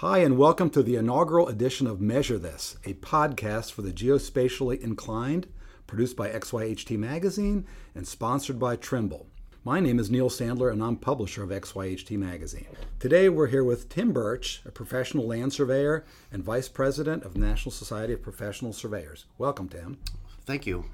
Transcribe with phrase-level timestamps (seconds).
[0.00, 4.78] Hi, and welcome to the inaugural edition of Measure This, a podcast for the geospatially
[4.78, 5.46] inclined,
[5.86, 9.26] produced by XYHT Magazine and sponsored by Trimble.
[9.64, 12.66] My name is Neil Sandler, and I'm publisher of XYHT Magazine.
[13.00, 17.40] Today, we're here with Tim Burch, a professional land surveyor and vice president of the
[17.40, 19.24] National Society of Professional Surveyors.
[19.38, 19.96] Welcome, Tim.
[20.44, 20.84] Thank you.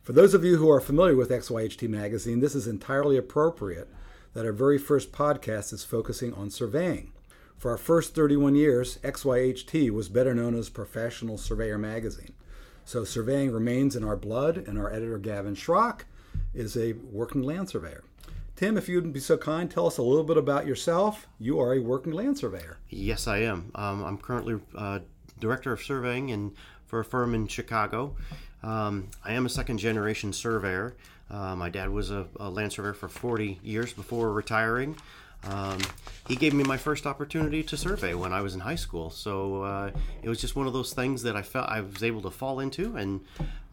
[0.00, 3.92] For those of you who are familiar with XYHT Magazine, this is entirely appropriate
[4.32, 7.12] that our very first podcast is focusing on surveying.
[7.56, 12.34] For our first 31 years, XYHT was better known as Professional Surveyor Magazine.
[12.84, 16.02] So surveying remains in our blood, and our editor, Gavin Schrock,
[16.54, 18.04] is a working land surveyor.
[18.56, 21.26] Tim, if you'd be so kind, tell us a little bit about yourself.
[21.38, 22.78] You are a working land surveyor.
[22.88, 23.70] Yes, I am.
[23.74, 25.00] Um, I'm currently uh,
[25.40, 26.52] director of surveying in,
[26.86, 28.16] for a firm in Chicago.
[28.62, 30.96] Um, I am a second generation surveyor.
[31.30, 34.96] Uh, my dad was a, a, land surveyor for 40 years before retiring.
[35.48, 35.78] Um,
[36.28, 39.10] he gave me my first opportunity to survey when I was in high school.
[39.10, 39.90] So uh,
[40.22, 42.60] it was just one of those things that I felt I was able to fall
[42.60, 43.20] into, and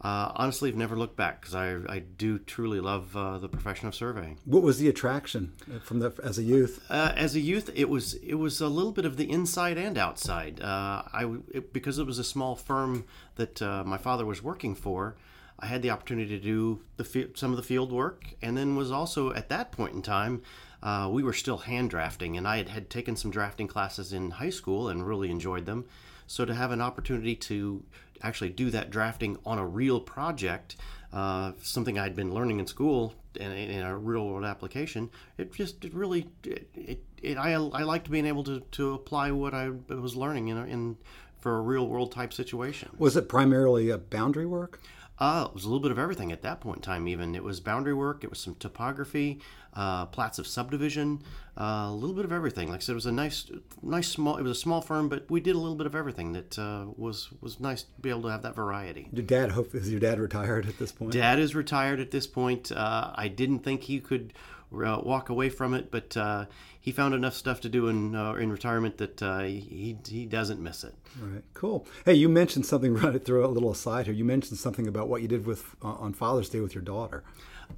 [0.04, 3.88] uh, honestly, I've never looked back because I, I do truly love uh, the profession
[3.88, 4.38] of surveying.
[4.44, 6.86] What was the attraction from the as a youth?
[6.90, 9.98] Uh, as a youth, it was it was a little bit of the inside and
[9.98, 10.62] outside.
[10.62, 14.76] Uh, I it, because it was a small firm that uh, my father was working
[14.76, 15.16] for.
[15.60, 18.92] I had the opportunity to do the some of the field work, and then was
[18.92, 20.42] also at that point in time
[20.82, 24.32] uh, we were still hand drafting, and I had, had taken some drafting classes in
[24.32, 25.86] high school and really enjoyed them.
[26.28, 27.84] So to have an opportunity to
[28.22, 30.76] actually do that drafting on a real project,
[31.12, 35.84] uh, something I'd been learning in school in, in a real world application, it just
[35.84, 39.72] it really it, it, it I, I liked being able to, to apply what I
[39.90, 40.98] was learning in, in
[41.40, 42.90] for a real world type situation.
[42.98, 44.80] Was it primarily a boundary work?
[45.20, 47.08] Uh, it was a little bit of everything at that point in time.
[47.08, 49.40] Even it was boundary work, it was some topography,
[49.76, 51.22] uh, plats of subdivision,
[51.60, 52.70] uh, a little bit of everything.
[52.70, 53.50] Like I said, it was a nice,
[53.82, 54.38] nice small.
[54.38, 56.34] It was a small firm, but we did a little bit of everything.
[56.34, 59.10] That uh, was was nice to be able to have that variety.
[59.12, 61.12] Your dad, hope is your dad retired at this point?
[61.12, 62.72] Dad is retired at this point.
[62.72, 64.34] Uh, I didn't think he could
[64.74, 66.46] uh, walk away from it, but uh,
[66.80, 70.60] he found enough stuff to do in uh, in retirement that uh, he he doesn't
[70.60, 70.94] miss it.
[71.22, 71.88] All right, cool.
[72.06, 72.94] Hey, you mentioned something.
[73.04, 74.14] Right, through a little aside here.
[74.16, 77.24] You mentioned something about what you did with uh, on Father's Day with your daughter.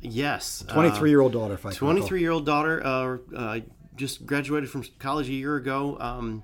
[0.01, 1.57] Yes, twenty-three year old daughter.
[1.57, 3.59] Twenty-three year old daughter Uh,
[3.95, 5.97] just graduated from college a year ago.
[5.99, 6.43] Um,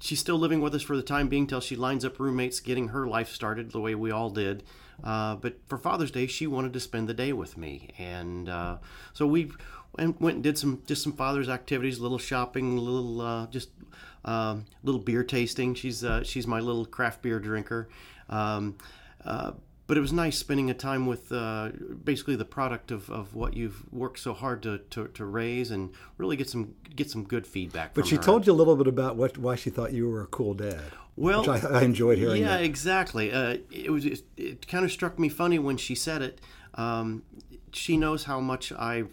[0.00, 2.88] she's still living with us for the time being till she lines up roommates, getting
[2.88, 4.62] her life started the way we all did.
[5.02, 8.78] Uh, but for Father's Day, she wanted to spend the day with me, and uh,
[9.12, 9.52] so we
[9.98, 13.70] went and did some just some father's activities, a little shopping, a little uh, just
[14.24, 15.74] um, little beer tasting.
[15.74, 17.88] She's uh, she's my little craft beer drinker.
[18.28, 18.76] Um,
[19.24, 19.52] uh,
[19.86, 21.70] but it was nice spending a time with uh,
[22.04, 25.90] basically the product of, of what you've worked so hard to, to, to, raise and
[26.18, 27.94] really get some get some good feedback.
[27.94, 28.22] But she her.
[28.22, 30.92] told you a little bit about what why she thought you were a cool dad.
[31.14, 32.42] Well, I, I, enjoyed hearing.
[32.42, 32.64] Yeah, that.
[32.64, 33.32] exactly.
[33.32, 36.40] Uh, it was it, it, kind of struck me funny when she said it.
[36.74, 37.22] Um,
[37.72, 39.04] she knows how much I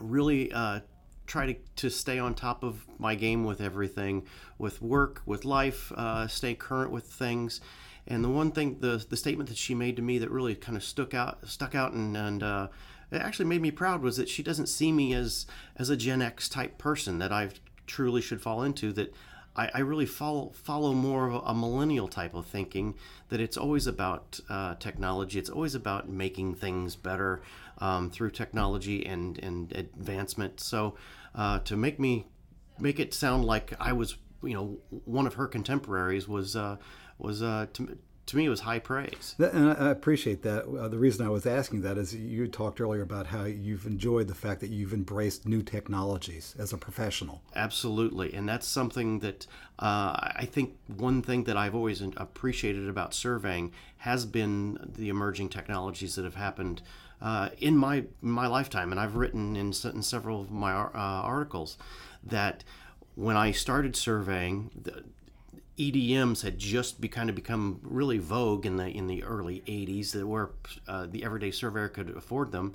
[0.00, 0.80] really uh,
[1.26, 4.26] try to, to stay on top of my game with everything,
[4.58, 7.60] with work, with life, uh, stay current with things.
[8.06, 10.76] And the one thing, the the statement that she made to me that really kind
[10.76, 12.68] of stuck out, stuck out, and and uh,
[13.10, 15.46] it actually made me proud was that she doesn't see me as
[15.76, 17.50] as a Gen X type person that I
[17.86, 18.92] truly should fall into.
[18.92, 19.14] That
[19.54, 22.94] I, I, really follow follow more of a, millennial type of thinking
[23.28, 25.38] that it's always about uh, technology.
[25.38, 27.42] It's always about making things better
[27.78, 30.60] um, through technology and and advancement.
[30.60, 30.96] So
[31.34, 32.26] uh, to make me
[32.78, 36.78] make it sound like I was you know one of her contemporaries was uh,
[37.22, 39.34] was uh, to, to me it was high praise.
[39.38, 40.64] And I appreciate that.
[40.64, 44.28] Uh, the reason I was asking that is you talked earlier about how you've enjoyed
[44.28, 47.42] the fact that you've embraced new technologies as a professional.
[47.54, 49.46] Absolutely, and that's something that
[49.78, 55.48] uh, I think one thing that I've always appreciated about surveying has been the emerging
[55.48, 56.82] technologies that have happened.
[57.20, 61.78] Uh, in my my lifetime, and I've written in, in several of my uh, articles
[62.24, 62.64] that
[63.14, 65.04] when I started surveying, the,
[65.78, 70.12] EDMs had just be, kind of become really vogue in the in the early 80s,
[70.12, 70.50] that where
[70.86, 72.74] uh, the everyday surveyor could afford them.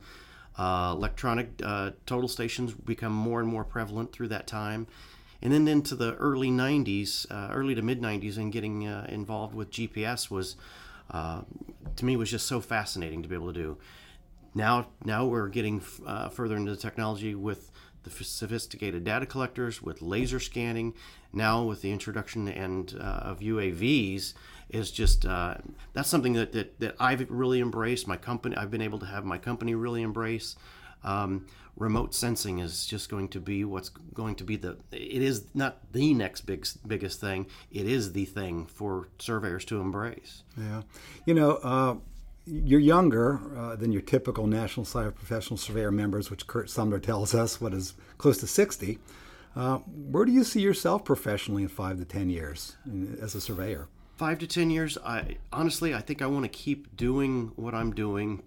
[0.57, 4.87] Uh, electronic uh, total stations become more and more prevalent through that time,
[5.43, 9.53] and then into the early 90s, uh, early to mid 90s, and getting uh, involved
[9.53, 10.55] with GPS was
[11.11, 11.41] uh,
[11.95, 13.77] to me was just so fascinating to be able to do.
[14.55, 17.71] Now now we're getting further into the technology with
[18.07, 20.93] the sophisticated data collectors with laser scanning.
[21.33, 24.33] Now with the introduction and uh, of UAVs
[24.69, 25.55] is just uh,
[25.93, 28.07] that's something that, that, that I've really embraced.
[28.07, 30.55] My company I've been able to have my company really embrace.
[31.03, 31.45] Um,
[31.77, 35.77] remote sensing is just going to be what's going to be the it is not
[35.93, 40.81] the next big biggest thing it is the thing for surveyors to embrace yeah
[41.25, 41.95] you know uh,
[42.47, 46.99] you're younger uh, than your typical national society of professional surveyor members which Curt Sumner
[46.99, 48.99] tells us what is close to 60
[49.55, 52.75] uh, where do you see yourself professionally in five to ten years
[53.19, 53.87] as a surveyor?
[54.15, 57.93] Five to ten years i honestly i think i want to keep doing what i'm
[57.93, 58.43] doing.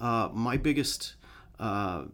[0.00, 1.14] Uh, my biggest
[1.58, 2.04] uh,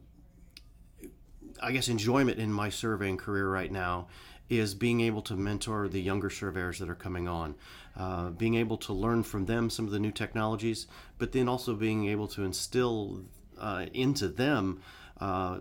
[1.62, 4.08] I guess, enjoyment in my surveying career right now
[4.48, 7.54] is being able to mentor the younger surveyors that are coming on,
[7.96, 10.86] uh, being able to learn from them some of the new technologies,
[11.18, 13.22] but then also being able to instill
[13.58, 14.80] uh, into them,
[15.20, 15.58] uh,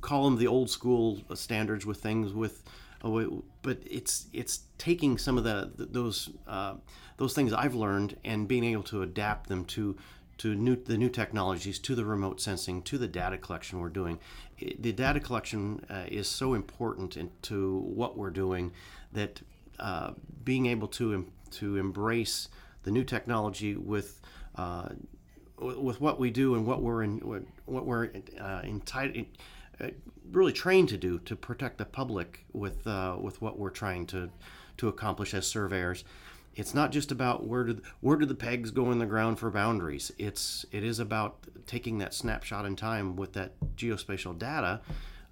[0.00, 2.62] call them the old school standards with things with.
[3.02, 3.24] Uh,
[3.62, 6.74] but it's it's taking some of the those uh,
[7.16, 9.96] those things I've learned and being able to adapt them to
[10.38, 14.18] to new, the new technologies, to the remote sensing, to the data collection we're doing.
[14.60, 18.72] The data collection uh, is so important in, to what we're doing
[19.12, 19.40] that
[19.78, 20.12] uh,
[20.44, 22.48] being able to to embrace
[22.82, 24.20] the new technology with
[24.56, 24.88] uh,
[25.58, 27.18] with what we do and what we're in
[27.66, 28.10] what we're
[28.40, 29.26] uh, entitled
[29.80, 29.88] uh,
[30.32, 34.30] really trained to do to protect the public with uh, with what we're trying to
[34.76, 36.04] to accomplish as surveyors
[36.58, 39.48] it's not just about where do where do the pegs go in the ground for
[39.48, 40.10] boundaries.
[40.18, 44.80] It's it is about taking that snapshot in time with that geospatial data.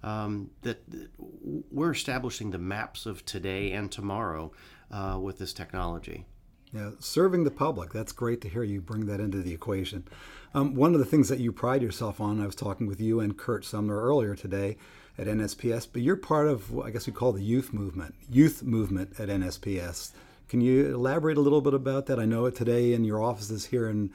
[0.03, 0.79] Um, that
[1.19, 4.51] we're establishing the maps of today and tomorrow
[4.89, 6.25] uh, with this technology.
[6.71, 7.91] Yeah, serving the public.
[7.91, 10.07] That's great to hear you bring that into the equation.
[10.53, 13.19] Um, one of the things that you pride yourself on, I was talking with you
[13.19, 14.77] and Curt Sumner earlier today
[15.17, 19.19] at NSPS, but you're part of, I guess we call the youth movement, youth movement
[19.19, 20.11] at NSPS.
[20.47, 22.19] Can you elaborate a little bit about that?
[22.19, 24.11] I know today in your offices here in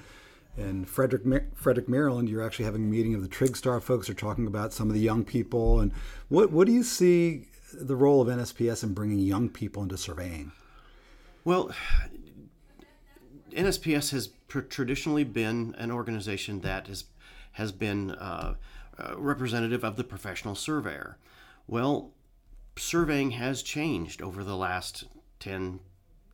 [0.55, 1.23] in Frederick,
[1.55, 4.11] Frederick, Maryland, you're actually having a meeting of the TrigStar folks.
[4.11, 5.93] Are talking about some of the young people, and
[6.29, 10.53] what what do you see the role of NSPS in bringing young people into surveying?
[11.45, 11.73] Well,
[13.51, 14.31] NSPS has
[14.69, 17.05] traditionally been an organization that has
[17.53, 18.55] has been uh,
[18.99, 21.19] uh, representative of the professional surveyor.
[21.67, 22.13] Well,
[22.77, 25.05] surveying has changed over the last
[25.41, 25.81] 10,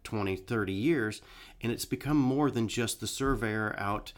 [0.09, 1.21] 20, 30 years,
[1.61, 4.15] and it's become more than just the surveyor out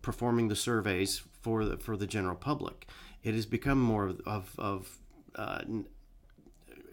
[0.00, 2.88] performing the surveys for the for the general public.
[3.22, 4.98] It has become more of of
[5.34, 5.60] uh,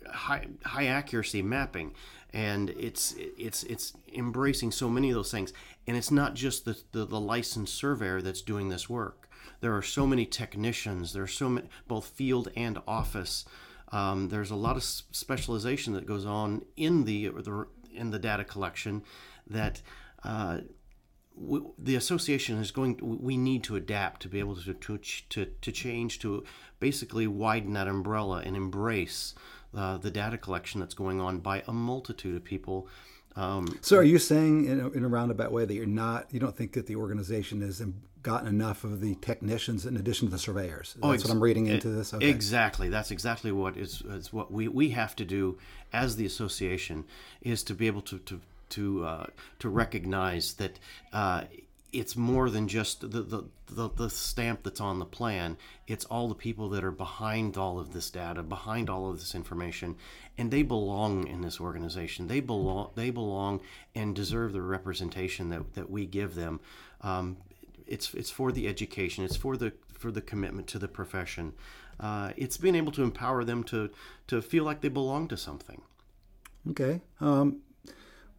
[0.09, 1.93] high high accuracy mapping,
[2.33, 5.53] and it's it's it's embracing so many of those things.
[5.87, 9.29] And it's not just the, the, the licensed surveyor that's doing this work.
[9.61, 11.13] There are so many technicians.
[11.13, 13.45] There are so many both field and office.
[13.93, 18.43] Um, there's a lot of specialization that goes on in the, the in the data
[18.43, 19.03] collection
[19.47, 19.81] that
[20.23, 20.59] uh,
[21.39, 24.97] w- the association is going to, we need to adapt to be able to, to,
[25.29, 26.43] to, to change to
[26.79, 29.33] basically widen that umbrella and embrace
[29.75, 32.87] uh, the data collection that's going on by a multitude of people
[33.35, 36.39] um, so, are you saying in a, in a, roundabout way that you're not, you
[36.39, 37.81] don't think that the organization has
[38.21, 40.95] gotten enough of the technicians in addition to the surveyors?
[41.01, 42.13] Oh, That's ex- what I'm reading into this.
[42.13, 42.29] Okay.
[42.29, 42.89] Exactly.
[42.89, 45.57] That's exactly what is, is, what we, we have to do
[45.91, 47.05] as the association
[47.41, 49.25] is to be able to to to uh,
[49.59, 50.79] to recognize that
[51.11, 51.43] uh,
[51.93, 55.57] it's more than just the, the, the, the, stamp that's on the plan.
[55.87, 59.35] It's all the people that are behind all of this data, behind all of this
[59.35, 59.95] information,
[60.37, 62.27] and they belong in this organization.
[62.27, 62.89] They belong.
[62.95, 63.61] They belong
[63.93, 66.59] and deserve the representation that, that we give them.
[67.01, 67.37] Um,
[67.85, 69.23] it's it's for the education.
[69.23, 71.53] It's for the for the commitment to the profession.
[71.99, 73.91] Uh, it's being able to empower them to
[74.27, 75.81] to feel like they belong to something.
[76.71, 77.01] Okay.
[77.21, 77.61] Um,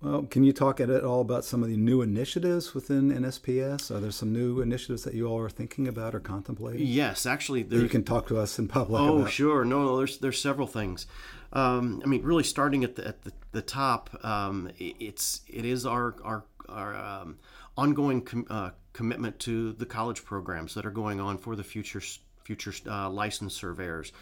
[0.05, 3.91] well, can you talk at all about some of the new initiatives within NSPS?
[3.91, 6.87] Are there some new initiatives that you all are thinking about or contemplating?
[6.87, 9.01] Yes, actually, you can talk to us in public.
[9.01, 9.31] Oh, about.
[9.31, 9.65] sure.
[9.65, 11.07] No, no, there's there's several things.
[11.55, 15.87] Um, I mean, really, starting at the at the, the top, um, it's it is
[15.87, 17.39] our our our um,
[17.77, 22.03] ongoing com- uh, commitment to the college programs that are going on for the future
[22.43, 24.13] future uh, licensed surveyors.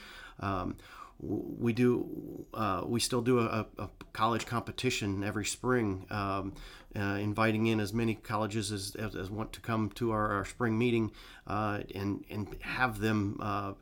[1.22, 6.54] We do uh, we still do a, a, college competition every spring um,
[6.96, 10.44] uh, inviting in as many colleges as, as, as, want to come to our, our
[10.44, 11.12] spring meeting
[11.46, 13.72] uh, and and have them uh,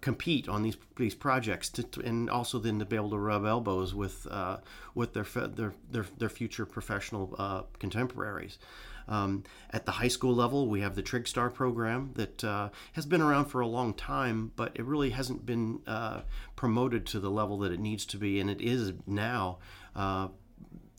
[0.00, 3.94] compete on these these projects to, and also then to be able to rub elbows
[3.94, 4.56] with uh,
[4.94, 8.58] with their, their their their future professional uh, contemporaries
[9.08, 13.20] um, at the high school level, we have the TrigStar program that uh, has been
[13.20, 16.22] around for a long time, but it really hasn't been uh,
[16.56, 19.58] promoted to the level that it needs to be, and it is now.
[19.94, 20.28] Uh,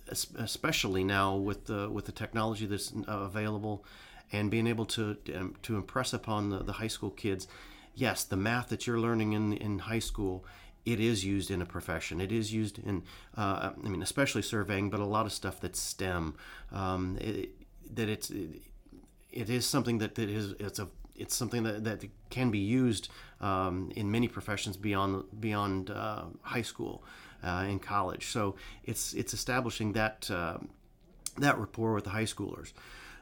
[0.07, 3.83] especially now with the with the technology that's uh, available
[4.31, 7.47] and being able to um, to impress upon the, the high school kids,
[7.95, 10.45] yes, the math that you're learning in in high school
[10.85, 12.21] it is used in a profession.
[12.21, 13.03] It is used in,
[13.35, 16.35] uh, I mean, especially surveying, but a lot of stuff that's STEM.
[16.71, 17.54] Um, it,
[17.93, 18.61] that it's it,
[19.31, 23.09] it is something that, that is it's a it's something that, that can be used
[23.39, 27.03] um, in many professions beyond beyond uh, high school
[27.43, 28.27] uh, and college.
[28.27, 30.57] So it's it's establishing that uh,
[31.37, 32.73] that rapport with the high schoolers.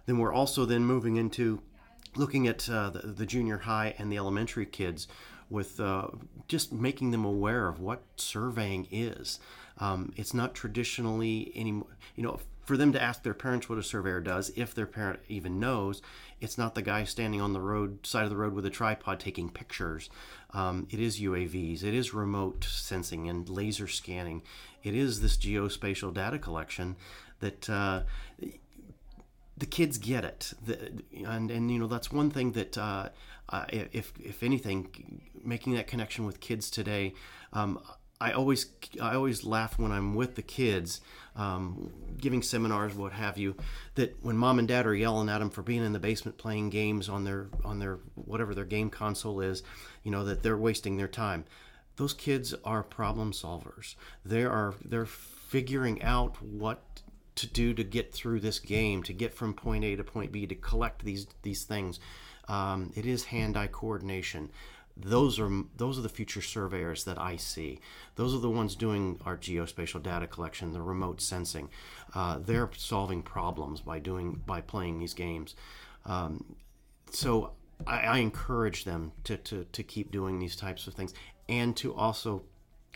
[0.05, 1.61] Then we're also then moving into
[2.15, 5.07] looking at uh, the, the, junior high and the elementary kids
[5.49, 6.07] with uh,
[6.47, 9.39] just making them aware of what surveying is.
[9.79, 13.83] Um, it's not traditionally any, you know, for them to ask their parents what a
[13.83, 16.01] surveyor does, if their parent even knows,
[16.39, 19.19] it's not the guy standing on the road side of the road with a tripod
[19.19, 20.09] taking pictures.
[20.53, 24.43] Um, it is UAVs, it is remote sensing and laser scanning.
[24.83, 26.95] It is this geospatial data collection
[27.39, 28.03] that uh,
[29.57, 33.09] the kids get it, the, and and you know that's one thing that uh,
[33.71, 37.13] if if anything, making that connection with kids today.
[37.51, 37.79] Um,
[38.23, 38.67] I always
[39.01, 41.01] I always laugh when I'm with the kids,
[41.35, 43.57] um, giving seminars, what have you,
[43.95, 46.69] that when mom and dad are yelling at them for being in the basement playing
[46.69, 49.61] games on their on their whatever their game console is,
[50.03, 51.43] you know that they're wasting their time.
[51.97, 53.95] Those kids are problem solvers.
[54.23, 57.01] They are they're figuring out what
[57.35, 60.47] to do to get through this game, to get from point A to point B,
[60.47, 61.99] to collect these these things.
[62.47, 64.49] Um, it is hand-eye coordination
[64.95, 67.79] those are those are the future surveyors that I see.
[68.15, 71.69] Those are the ones doing our geospatial data collection, the remote sensing.
[72.13, 75.55] Uh, they're solving problems by doing by playing these games.
[76.05, 76.55] Um,
[77.11, 77.53] so
[77.87, 81.13] I, I, encourage them to, to to keep doing these types of things
[81.47, 82.43] and to also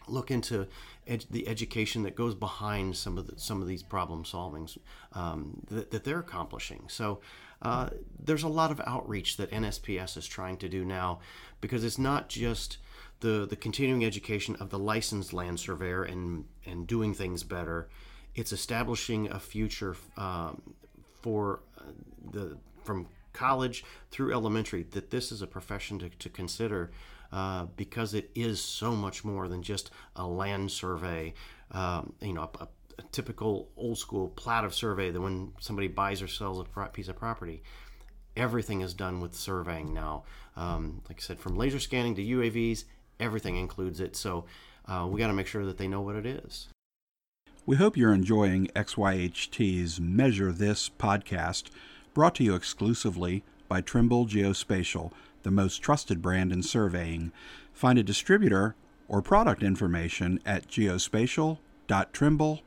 [0.08, 0.68] look into
[1.08, 4.78] ed- the education that goes behind some of the, some of these problem solvings
[5.14, 6.84] um, that, that they're accomplishing.
[6.88, 7.20] So
[7.62, 7.90] uh,
[8.24, 11.20] there's a lot of outreach that NSPS is trying to do now
[11.62, 12.78] because it's not just
[13.20, 17.90] the, the continuing education of the licensed land surveyor and, and doing things better.
[18.36, 20.62] It's establishing a future um,
[21.22, 21.84] for uh,
[22.32, 26.92] the from college through elementary that this is a profession to, to consider
[27.32, 31.34] uh, because it is so much more than just a land survey.
[31.72, 32.68] Um, you know, a, a,
[33.12, 37.16] typical old school plat of survey that when somebody buys or sells a piece of
[37.16, 37.64] property,
[38.36, 40.24] everything is done with surveying now.
[40.56, 42.86] Um, like I said, from laser scanning to UAVs,
[43.20, 44.16] everything includes it.
[44.16, 44.46] So
[44.88, 46.70] uh, we got to make sure that they know what it is.
[47.66, 51.66] We hope you're enjoying XYHT's Measure This podcast,
[52.14, 55.12] brought to you exclusively by Trimble Geospatial
[55.44, 57.32] the most trusted brand in surveying.
[57.74, 58.76] Find a distributor
[59.08, 62.67] or product information at geospatial.trimble.com.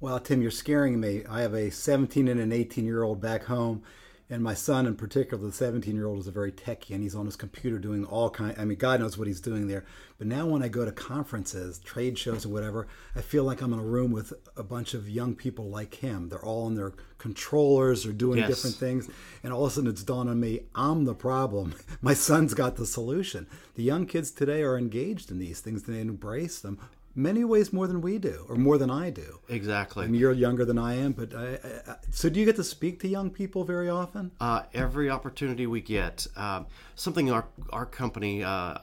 [0.00, 1.24] Well, Tim, you're scaring me.
[1.28, 3.82] I have a 17 and an 18 year old back home
[4.30, 7.16] and my son in particular the 17 year old is a very techie and he's
[7.16, 9.84] on his computer doing all kind i mean god knows what he's doing there.
[10.18, 13.72] But now when i go to conferences trade shows or whatever i feel like i'm
[13.72, 16.28] in a room with a bunch of young people like him.
[16.28, 18.48] They're all on their controllers or doing yes.
[18.48, 19.08] different things
[19.42, 21.74] and all of a sudden it's dawned on me i'm the problem.
[22.00, 23.48] My son's got the solution.
[23.74, 26.78] The young kids today are engaged in these things and they embrace them
[27.14, 29.40] many ways more than we do, or more than I do.
[29.48, 30.04] Exactly.
[30.04, 32.64] I mean, you're younger than I am, but I, I, so do you get to
[32.64, 34.30] speak to young people very often?
[34.40, 36.26] Uh, every opportunity we get.
[36.36, 38.78] Um, something our our company uh,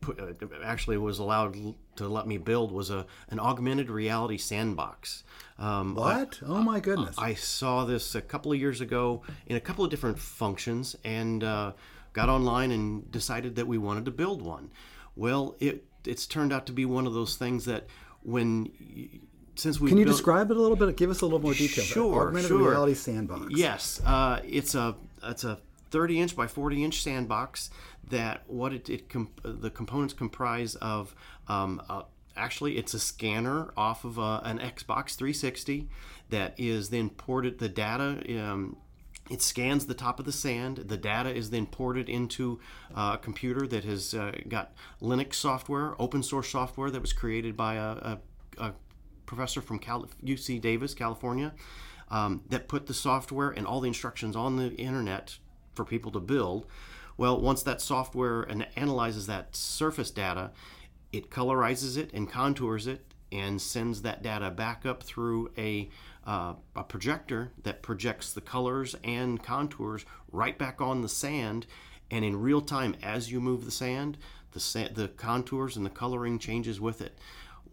[0.00, 1.56] put, uh, actually was allowed
[1.96, 5.24] to let me build was a an augmented reality sandbox.
[5.58, 6.40] Um, what?
[6.42, 7.16] I, oh my goodness!
[7.18, 11.42] I saw this a couple of years ago in a couple of different functions, and
[11.42, 11.72] uh,
[12.12, 14.70] got online and decided that we wanted to build one.
[15.16, 17.86] Well, it it's turned out to be one of those things that
[18.22, 18.70] when
[19.56, 20.96] since we can you built, describe it a little bit?
[20.96, 21.84] Give us a little more detail.
[21.84, 22.70] Sure, Augmented sure.
[22.70, 23.46] reality sandbox.
[23.50, 25.58] Yes, uh, it's a it's a
[25.90, 27.70] 30 inch by 40 inch sandbox
[28.10, 31.14] that what it, it comp- the components comprise of
[31.48, 32.02] um, uh,
[32.36, 35.88] actually it's a scanner off of a, uh, an xbox 360
[36.30, 38.76] that is then ported the data um,
[39.30, 40.76] it scans the top of the sand.
[40.76, 42.60] The data is then ported into
[42.94, 47.56] uh, a computer that has uh, got Linux software, open source software that was created
[47.56, 48.18] by a, a,
[48.58, 48.72] a
[49.24, 51.54] professor from Cal- UC Davis, California,
[52.10, 55.38] um, that put the software and all the instructions on the internet
[55.74, 56.66] for people to build.
[57.16, 60.50] Well, once that software analyzes that surface data,
[61.12, 65.88] it colorizes it and contours it and sends that data back up through a
[66.26, 71.66] uh, a projector that projects the colors and contours right back on the sand.
[72.10, 74.16] And in real time, as you move the sand,
[74.52, 77.18] the, the contours and the coloring changes with it.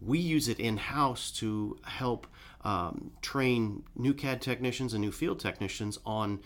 [0.00, 2.26] we use it in house to help
[2.64, 6.40] um, train new CAD technicians and new field technicians on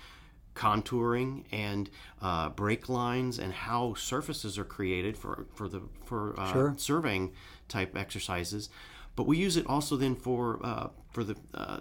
[0.55, 1.91] contouring and
[2.23, 6.75] uh, break lines and how surfaces are created for for the for uh, Sure.
[6.77, 7.33] surveying
[7.69, 8.69] type exercises.
[9.17, 11.81] But we use it also then for uh, for the uh,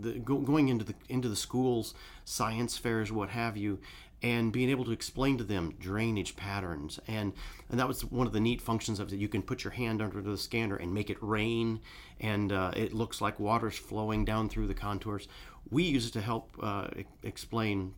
[0.00, 3.78] the go, going into the into the schools, science fairs, what have you,
[4.22, 7.34] and being able to explain to them drainage patterns and
[7.68, 9.16] and that was one of the neat functions of it.
[9.16, 11.80] You can put your hand under the scanner and make it rain,
[12.20, 15.28] and uh, it looks like water's flowing down through the contours.
[15.70, 16.88] We use it to help uh,
[17.22, 17.94] explain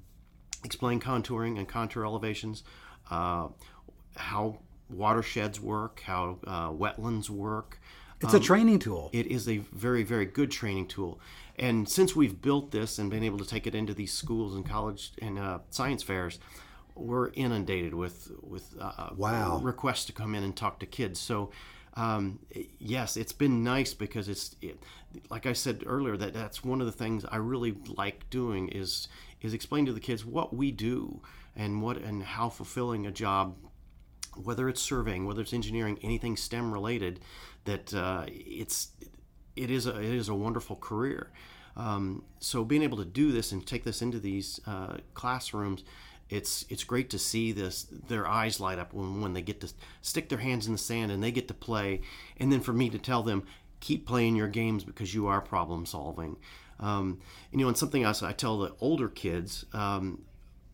[0.65, 2.65] explain contouring and contour elevations,
[3.11, 3.49] uh,
[4.17, 4.59] how
[4.91, 7.79] watersheds work, how uh, wetlands work.
[8.21, 9.11] It's a training tool.
[9.13, 11.21] It is a very, very good training tool.
[11.59, 14.67] And since we've built this and been able to take it into these schools and
[14.67, 16.39] college and uh, science fairs,
[16.95, 19.59] we're inundated with with uh, Wow.
[19.63, 21.21] requests to come in and talk to kids.
[21.21, 21.51] So.
[21.99, 22.41] Um,
[22.79, 24.79] yes, it's been nice because it's it,
[25.31, 29.09] like I said earlier that that's one of the things I really like doing is
[29.41, 31.23] is explain to the kids what we do
[31.57, 33.57] and what and how fulfilling a job
[34.43, 37.21] whether it's surveying, whether it's engineering, anything STEM related,
[37.65, 38.89] that uh, it's
[39.57, 41.31] it is a it is a wonderful career.
[41.77, 45.85] Um, so being able to do this and take this into these uh, classrooms,
[46.31, 49.73] it's it's great to see this their eyes light up when, when they get to
[50.03, 52.01] stick their hands in the sand and they get to play,
[52.39, 53.43] and then for me to tell them
[53.81, 56.37] keep playing your games because you are problem solving.
[56.81, 57.21] Um,
[57.53, 60.23] you know, and something else I tell the older kids, um,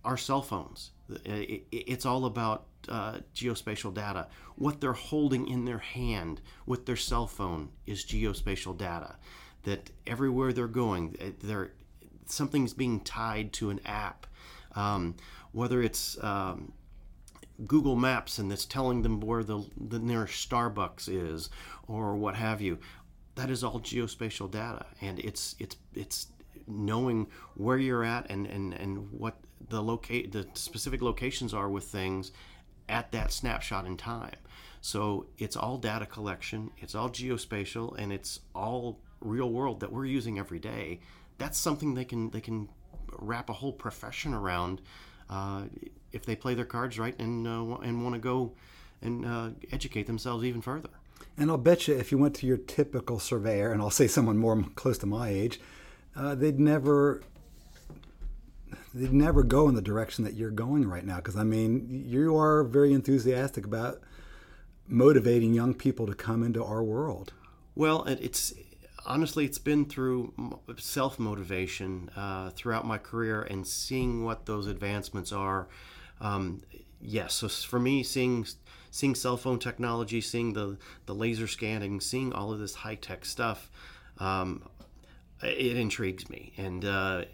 [0.04, 0.90] our cell phones.
[1.24, 4.28] It- it- It's all about uh, geospatial data.
[4.56, 9.16] What they're holding in their hand with their cell phone is geospatial data.
[9.64, 11.72] That everywhere they're going, eh, they're
[12.26, 14.26] something's being tied to an app.
[14.74, 15.16] Um,
[15.52, 16.72] whether it's um,
[17.66, 21.50] Google Maps and it's telling them where the, the nearest Starbucks is
[21.86, 22.78] or what have you.
[23.34, 26.26] That is all geospatial data, and it's it's it's
[26.66, 29.36] knowing where you're at and, and, and what
[29.68, 32.32] the locate the specific locations are with things
[32.92, 34.36] at that snapshot in time.
[34.80, 40.04] So it's all data collection, it's all geospatial, and it's all real world that we're
[40.04, 41.00] using every day.
[41.38, 42.68] That's something they can they can
[43.18, 44.80] wrap a whole profession around
[45.30, 45.64] uh,
[46.12, 48.52] if they play their cards right and uh, and want to go
[49.00, 50.90] and uh, educate themselves even further.
[51.38, 54.36] And I'll bet you if you went to your typical surveyor, and I'll say someone
[54.36, 55.60] more close to my age,
[56.14, 57.22] uh, they'd never
[58.94, 61.16] they'd never go in the direction that you're going right now.
[61.16, 64.00] Because I mean, you are very enthusiastic about
[64.86, 67.32] motivating young people to come into our world.
[67.74, 68.52] Well, it's
[69.06, 75.32] honestly, it's been through self motivation uh, throughout my career and seeing what those advancements
[75.32, 75.68] are.
[76.20, 76.62] Um,
[77.00, 78.46] yes, so for me, seeing
[78.90, 83.24] seeing cell phone technology, seeing the the laser scanning, seeing all of this high tech
[83.24, 83.70] stuff,
[84.18, 84.68] um,
[85.42, 87.24] it intrigues me, and uh,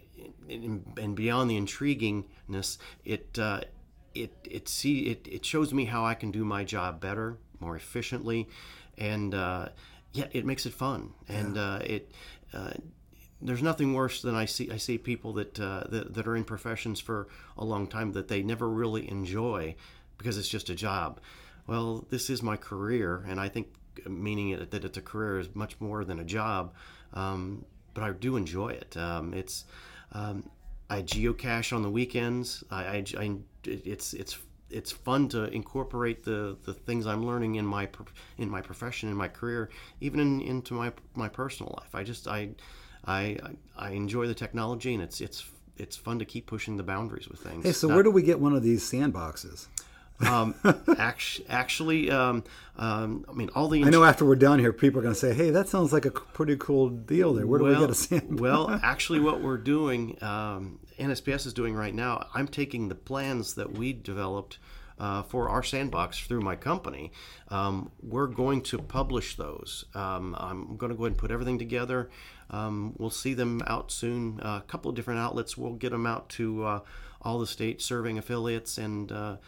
[0.48, 3.60] and and beyond the intriguingness, it uh,
[4.14, 7.76] it it see it, it shows me how I can do my job better, more
[7.76, 8.48] efficiently,
[8.96, 9.68] and uh,
[10.12, 12.12] yeah, it makes it fun, and uh, it.
[12.52, 12.72] Uh,
[13.40, 14.68] there's nothing worse than I see.
[14.68, 18.26] I see people that, uh, that that are in professions for a long time that
[18.26, 19.76] they never really enjoy
[20.16, 21.20] because it's just a job.
[21.66, 23.68] Well, this is my career, and I think
[24.08, 26.72] meaning it, that it's a career is much more than a job.
[27.14, 28.96] Um, but I do enjoy it.
[28.96, 29.64] Um, it's
[30.12, 30.48] um,
[30.90, 32.64] I geocache on the weekends.
[32.70, 34.38] I, I, I- it's it's
[34.70, 37.88] it's fun to incorporate the, the things I'm learning in my
[38.38, 39.68] in my profession in my career,
[40.00, 41.94] even in, into my my personal life.
[41.94, 42.50] I just I
[43.06, 43.36] I
[43.76, 45.44] I enjoy the technology, and it's it's
[45.76, 47.64] it's fun to keep pushing the boundaries with things.
[47.64, 49.66] Hey, so Not- where do we get one of these sandboxes?
[50.26, 50.54] Um,
[50.98, 52.44] actually, actually um,
[52.78, 55.18] um, I mean, all the I know after we're done here, people are going to
[55.18, 57.46] say, "Hey, that sounds like a pretty cool deal there.
[57.46, 61.74] Where do we get a sandbox?" well, actually, what we're doing, um, NSPS is doing
[61.74, 64.58] right now, I'm taking the plans that we developed
[64.98, 67.10] uh, for our sandbox through my company.
[67.48, 69.84] Um, we're going to publish those.
[69.94, 72.10] Um, I'm going to go ahead and put everything together.
[72.50, 74.40] Um, we'll see them out soon.
[74.40, 75.56] a couple of different outlets.
[75.56, 76.80] We'll get them out to uh,
[77.22, 79.38] all the state serving affiliates and.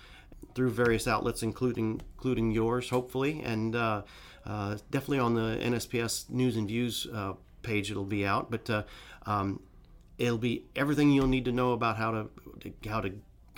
[0.55, 4.03] Through various outlets, including including yours, hopefully, and uh,
[4.45, 7.91] uh, definitely on the NSPS News and Views uh, page.
[7.91, 8.83] It'll be out, but uh,
[9.27, 9.61] um,
[10.19, 12.29] it'll be everything you'll need to know about how to
[12.89, 13.13] how to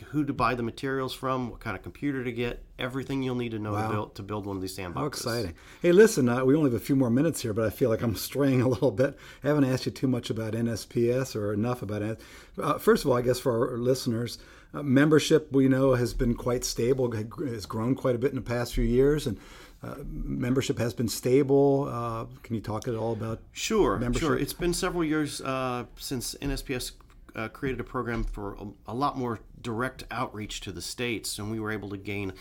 [0.06, 3.52] who to buy the materials from, what kind of computer to get, everything you'll need
[3.52, 4.94] to know to build to build one of these sandboxes.
[4.94, 5.54] How exciting!
[5.80, 8.02] Hey, listen, uh, we only have a few more minutes here, but I feel like
[8.02, 9.16] I'm straying a little bit.
[9.44, 12.20] I haven't asked you too much about NSPS or enough about it.
[12.60, 14.38] Uh, first of all, I guess for our listeners,
[14.74, 17.12] Uh, membership, we know, has been quite stable,
[17.46, 19.38] has grown quite a bit in the past few years, and
[19.82, 21.88] uh, membership has been stable.
[21.90, 24.26] Uh, can you talk at all about sure, membership?
[24.26, 24.38] sure?
[24.38, 26.92] It's been several years uh, since NSPS
[27.34, 31.50] uh, created a program for a, a, lot more direct outreach to the states, and
[31.50, 32.32] we were able to gain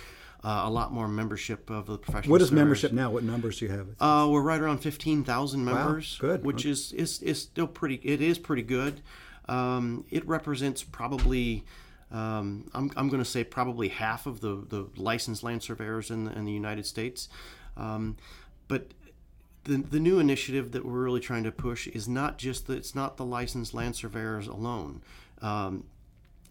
[0.44, 2.32] uh, a lot more membership of the professional.
[2.32, 3.10] What is membership now?
[3.12, 3.88] What numbers do you have?
[4.00, 6.20] Uh, we're right around fifteen thousand members.
[6.22, 6.44] Wow, good.
[6.44, 7.96] Which is, is is still pretty.
[8.04, 9.02] It is pretty good.
[9.48, 11.64] Um, it represents probably.
[12.12, 16.26] Um, I'm, I'm going to say probably half of the, the licensed land surveyors in
[16.26, 17.30] the, in the United States.
[17.78, 18.18] Um,
[18.68, 18.88] but
[19.64, 22.96] the, the new initiative that we're really trying to push is not just that it's
[22.96, 25.02] not the licensed land surveyors alone.
[25.42, 25.86] Um,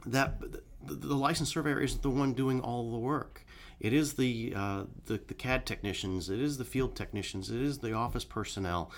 [0.07, 3.45] that the, the licensed surveyor isn't the one doing all the work.
[3.81, 7.79] It is the, uh, the, the CAD technicians, it is the field technicians, it is
[7.79, 8.91] the office personnel,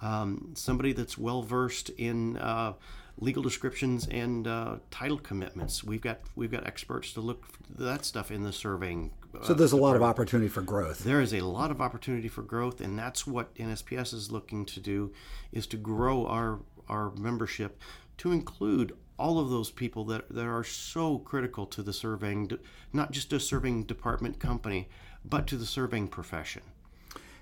[0.00, 2.74] um, somebody that's well versed in uh,
[3.20, 5.84] legal descriptions and uh, title commitments.
[5.84, 7.44] We've got we've got experts to look
[7.78, 9.12] that stuff in the surveying.
[9.38, 11.04] Uh, so there's a lot of opportunity for growth.
[11.04, 14.80] There is a lot of opportunity for growth, and that's what NSPS is looking to
[14.80, 15.12] do,
[15.52, 17.80] is to grow our our membership
[18.18, 22.50] to include all of those people that, that are so critical to the surveying,
[22.92, 24.88] not just a surveying department company,
[25.24, 26.62] but to the surveying profession.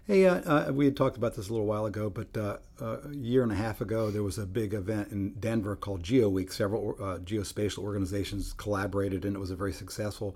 [0.09, 2.97] Hey, uh, uh, we had talked about this a little while ago, but uh, uh
[3.05, 6.31] a year and a half ago, there was a big event in Denver called Geo
[6.31, 6.51] Week.
[6.51, 10.35] Several uh, geospatial organizations collaborated, and it was a very successful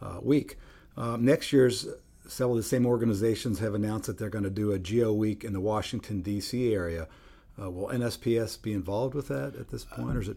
[0.00, 0.56] uh, week.
[0.96, 1.88] next year's
[2.28, 5.42] several of the same organizations have announced that they're going to do a Geo Week
[5.42, 6.72] in the Washington D.C.
[6.72, 7.08] area.
[7.56, 10.36] will NSPS be involved with that at this point, or is it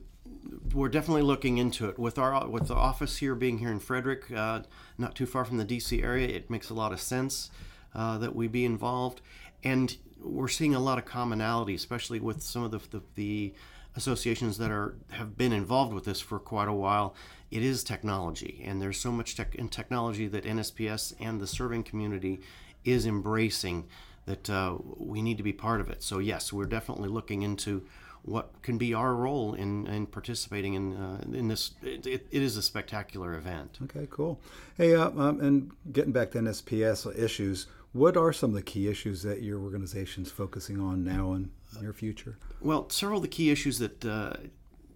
[0.74, 4.32] we're definitely looking into it with our with the office here being here in Frederick,
[4.32, 4.62] uh,
[4.98, 6.02] not too far from the D.C.
[6.02, 6.28] area.
[6.28, 7.52] It makes a lot of sense
[7.94, 9.22] uh, that we be involved,
[9.64, 13.54] and we're seeing a lot of commonality, especially with some of the, the, the
[13.96, 17.16] associations that are have been involved with this for quite a while.
[17.50, 21.84] It is technology, and there's so much tech in technology that NSPS and the serving
[21.84, 22.40] community
[22.86, 23.88] is embracing
[24.26, 26.04] that uh, we need to be part of it.
[26.04, 27.86] So yes, we're definitely looking into
[28.24, 31.72] what can be our role in, in participating in uh, in this.
[31.82, 33.80] It, it is a spectacular event.
[33.84, 34.40] Okay, cool.
[34.78, 38.88] Hey, uh, um, and getting back to NSPS issues, what are some of the key
[38.88, 41.50] issues that your organization is focusing on now and
[41.82, 42.38] near future?
[42.62, 44.34] Well, several of the key issues that uh,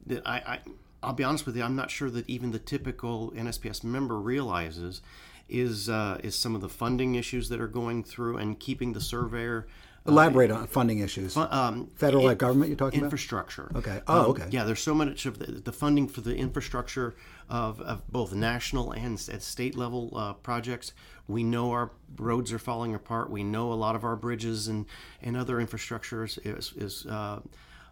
[0.05, 0.59] that I, I
[1.03, 5.01] I'll be honest with you, I'm not sure that even the typical NSPS member realizes
[5.49, 9.01] is uh, is some of the funding issues that are going through and keeping the
[9.01, 9.67] surveyor
[10.07, 11.35] Elaborate on funding issues.
[11.35, 13.63] Um, Federal in, government, you're talking infrastructure.
[13.63, 13.77] about?
[13.77, 14.03] Infrastructure.
[14.13, 14.25] Okay.
[14.27, 14.43] Oh, okay.
[14.43, 17.15] Um, yeah, there's so much of the, the funding for the infrastructure
[17.49, 20.93] of, of both national and at state level uh, projects.
[21.27, 23.31] We know our roads are falling apart.
[23.31, 24.85] We know a lot of our bridges and,
[25.23, 27.39] and other infrastructures is, is, is uh,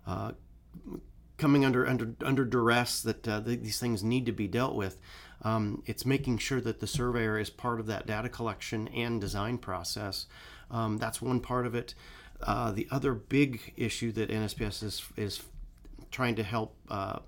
[0.06, 0.34] uh,
[1.38, 3.02] coming under under under duress.
[3.02, 5.00] That uh, these things need to be dealt with.
[5.42, 9.58] Um, it's making sure that the surveyor is part of that data collection and design
[9.58, 10.28] process.
[10.72, 11.94] Um, that's one part of it.
[12.42, 15.44] Uh, the other big issue that NSPS is, is
[16.12, 17.20] trying to help uh,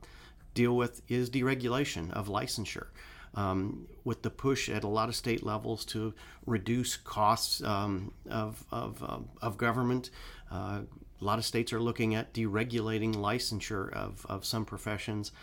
[0.54, 2.88] deal with is deregulation of licensure.
[3.34, 6.14] Um, with the push at a lot of state levels to
[6.46, 10.10] reduce costs um, of, of, um, of government,
[10.50, 10.82] uh,
[11.20, 15.34] a lot of states are looking at deregulating licensure of, of some professions.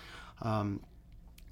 [0.41, 0.81] Um,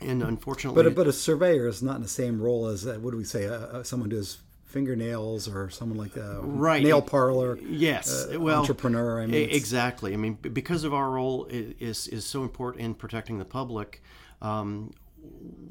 [0.00, 3.10] and unfortunately, but but a surveyor is not in the same role as uh, what
[3.10, 3.46] do we say?
[3.46, 4.38] Uh, uh someone who does
[4.70, 6.40] fingernails or someone like that.
[6.42, 6.82] Right.
[6.82, 7.58] Nail parlor.
[7.58, 8.26] Yes.
[8.32, 9.20] Uh, well, entrepreneur.
[9.20, 10.14] I mean, exactly.
[10.14, 14.02] I mean, because of our role is is so important in protecting the public.
[14.40, 14.92] Um,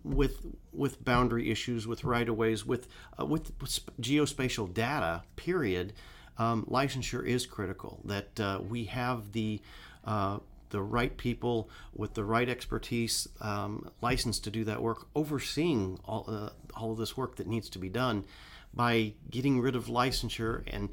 [0.04, 2.88] with with boundary issues, with right of ways, with,
[3.20, 3.58] uh, with
[4.00, 5.94] geospatial data, period,
[6.38, 8.00] um, licensure is critical.
[8.06, 9.60] That uh, we have the
[10.06, 16.00] uh, the right people with the right expertise um, licensed to do that work, overseeing
[16.06, 18.26] all, uh, all of this work that needs to be done
[18.74, 20.90] by getting rid of licensure and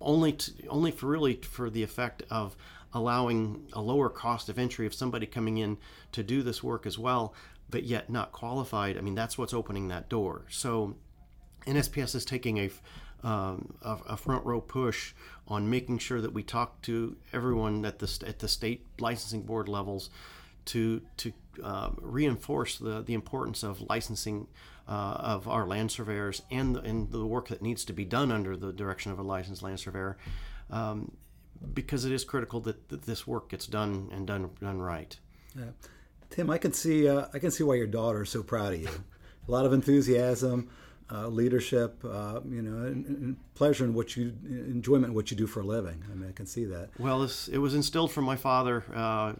[0.00, 2.56] only to, only for really for the effect of
[2.92, 5.76] allowing a lower cost of entry of somebody coming in
[6.12, 7.34] to do this work as well,
[7.70, 8.96] but yet not qualified.
[8.96, 10.42] I mean, that's what's opening that door.
[10.48, 10.96] So,
[11.66, 12.70] NSPS is taking a
[13.22, 15.14] um, a, a, front row push
[15.48, 19.68] on making sure that we talk to everyone at the at the state licensing board
[19.68, 20.10] levels
[20.66, 24.46] to to uh, reinforce the the importance of licensing
[24.88, 28.30] uh, of our land surveyors and the, and the work that needs to be done
[28.30, 30.16] under the direction of a licensed land surveyor,
[30.70, 31.10] um,
[31.74, 35.18] because it is critical that, that, this work gets done and done done right.
[35.56, 35.64] Yeah.
[36.30, 38.80] Tim, I can see uh, I can see why your daughter is so proud of
[38.80, 38.88] you.
[39.48, 40.68] A lot of enthusiasm.
[41.10, 45.36] Uh, leadership, uh, you know, and, and, pleasure in what you enjoyment in what you
[45.36, 46.02] do for a living.
[46.10, 46.90] I mean, I can see that.
[46.98, 49.34] Well, it was instilled from my father, uh,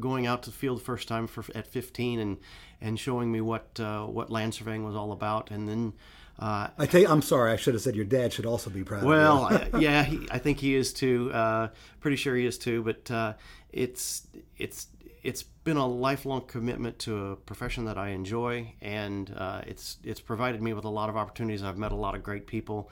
[0.00, 2.38] going out to the field the first time for, at 15 and
[2.80, 5.92] and showing me what uh, what land surveying was all about, and then.
[6.38, 7.52] Uh, I tell you, I'm sorry.
[7.52, 9.04] I should have said your dad should also be proud.
[9.04, 11.30] Well, yeah, he, I think he is too.
[11.32, 11.68] Uh,
[12.00, 12.82] pretty sure he is too.
[12.82, 13.36] But
[13.70, 14.88] it's it's
[15.22, 20.20] it's been a lifelong commitment to a profession that I enjoy, and uh, it's it's
[20.20, 21.62] provided me with a lot of opportunities.
[21.62, 22.90] I've met a lot of great people,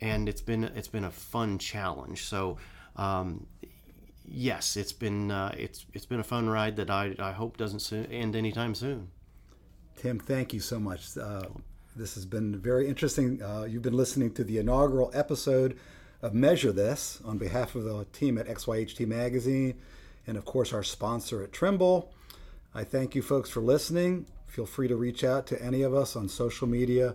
[0.00, 2.24] and it's been it's been a fun challenge.
[2.24, 2.58] So,
[2.96, 3.46] um,
[4.26, 7.92] yes, it's been uh, it's it's been a fun ride that I, I hope doesn't
[8.10, 9.08] end anytime soon.
[9.96, 11.16] Tim, thank you so much.
[11.16, 11.44] Uh,
[11.96, 13.42] this has been very interesting.
[13.42, 15.78] Uh, you've been listening to the inaugural episode
[16.22, 19.74] of Measure This on behalf of the team at XYHT Magazine
[20.26, 22.12] and of course our sponsor at Trimble.
[22.74, 24.26] I thank you folks for listening.
[24.46, 27.14] Feel free to reach out to any of us on social media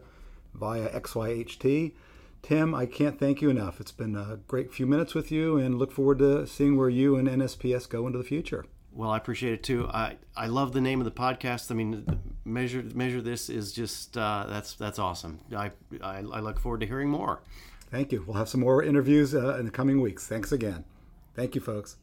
[0.54, 1.94] via XYHT.
[2.42, 3.82] Tim, I can't thank you enough.
[3.82, 7.16] It's been a great few minutes with you and look forward to seeing where you
[7.16, 8.66] and NSPS go into the future.
[8.94, 9.90] Well, I appreciate it too.
[9.90, 11.70] I, I love the name of the podcast.
[11.70, 12.06] I mean,
[12.46, 15.40] measure measure this is just uh, that's that's awesome.
[15.54, 17.42] I, I, I look forward to hearing more.
[17.92, 18.24] Thank you.
[18.26, 20.28] We'll have some more interviews uh, in the coming weeks.
[20.28, 20.86] Thanks again.
[21.36, 21.98] Thank you, folks.